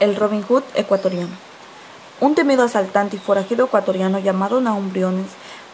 [0.00, 1.28] El Robin Hood ecuatoriano.
[2.20, 5.26] Un temido asaltante y forajido ecuatoriano llamado Nahum Briones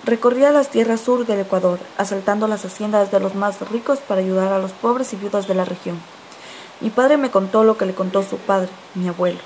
[0.02, 4.52] recorría las tierras sur del Ecuador, asaltando las haciendas de los más ricos para ayudar
[4.52, 6.00] a los pobres y viudas de la región.
[6.80, 9.38] Mi padre me contó lo que le contó su padre, mi abuelo,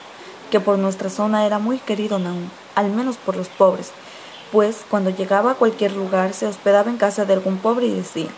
[0.50, 3.92] que por nuestra zona era muy querido Nahum, al menos por los pobres,
[4.50, 8.30] pues cuando llegaba a cualquier lugar se hospedaba en casa de algún pobre y decía,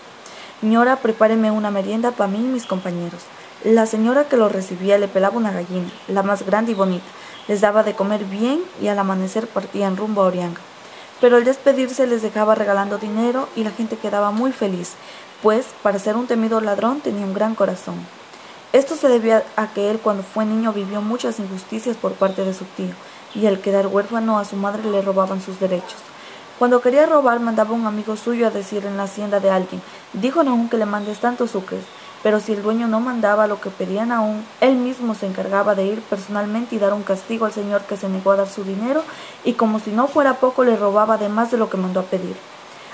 [0.63, 3.23] Señora, prepáreme una merienda para mí y mis compañeros.
[3.65, 7.05] La señora que lo recibía le pelaba una gallina, la más grande y bonita,
[7.49, 10.61] les daba de comer bien y al amanecer partían rumbo a Orianga.
[11.21, 14.93] Pero al despedirse les dejaba regalando dinero y la gente quedaba muy feliz,
[15.43, 17.97] pues para ser un temido ladrón tenía un gran corazón.
[18.73, 22.55] Esto se debía a que él cuando fue niño vivió muchas injusticias por parte de
[22.55, 22.95] su tío,
[23.35, 26.12] y al quedar huérfano a su madre le robaban sus derechos.
[26.63, 30.43] Cuando quería robar mandaba un amigo suyo a decir en la hacienda de alguien, dijo
[30.43, 31.83] aún que le mandes tantos sucres,
[32.23, 35.87] pero si el dueño no mandaba lo que pedían aún, él mismo se encargaba de
[35.87, 39.03] ir personalmente y dar un castigo al señor que se negó a dar su dinero,
[39.43, 42.05] y como si no fuera poco le robaba de más de lo que mandó a
[42.05, 42.37] pedir.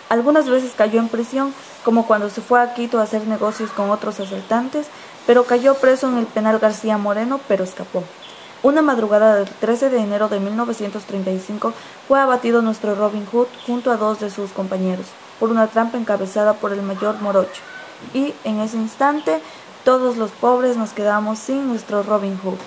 [0.09, 1.53] Algunas veces cayó en prisión,
[1.85, 4.87] como cuando se fue a Quito a hacer negocios con otros asaltantes,
[5.27, 8.03] pero cayó preso en el penal García Moreno, pero escapó.
[8.65, 11.73] Una madrugada del 13 de enero de 1935
[12.09, 15.07] fue abatido nuestro Robin Hood junto a dos de sus compañeros
[15.39, 17.63] por una trampa encabezada por el mayor Morocho
[18.13, 19.41] y en ese instante
[19.85, 22.59] todos los pobres nos quedamos sin nuestro Robin Hood.